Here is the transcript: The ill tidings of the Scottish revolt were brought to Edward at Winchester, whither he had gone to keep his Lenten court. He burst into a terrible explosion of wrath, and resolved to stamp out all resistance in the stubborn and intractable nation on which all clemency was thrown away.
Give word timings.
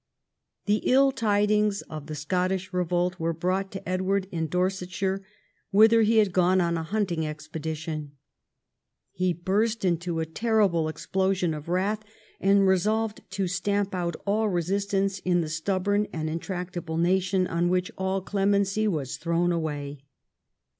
The 0.65 0.81
ill 0.83 1.11
tidings 1.11 1.83
of 1.83 2.07
the 2.07 2.15
Scottish 2.15 2.73
revolt 2.73 3.19
were 3.19 3.33
brought 3.33 3.71
to 3.73 3.87
Edward 3.87 4.25
at 4.33 4.41
Winchester, 4.51 5.23
whither 5.69 6.01
he 6.01 6.17
had 6.17 6.33
gone 6.33 6.57
to 6.57 6.63
keep 6.63 6.69
his 7.23 7.47
Lenten 7.47 8.07
court. 8.07 8.09
He 9.11 9.33
burst 9.33 9.85
into 9.85 10.19
a 10.19 10.25
terrible 10.25 10.87
explosion 10.89 11.53
of 11.53 11.69
wrath, 11.69 12.01
and 12.39 12.67
resolved 12.67 13.21
to 13.29 13.47
stamp 13.47 13.93
out 13.93 14.15
all 14.25 14.49
resistance 14.49 15.19
in 15.19 15.41
the 15.41 15.49
stubborn 15.49 16.07
and 16.11 16.31
intractable 16.31 16.97
nation 16.97 17.45
on 17.45 17.69
which 17.69 17.91
all 17.95 18.21
clemency 18.21 18.87
was 18.87 19.17
thrown 19.17 19.51
away. 19.51 19.99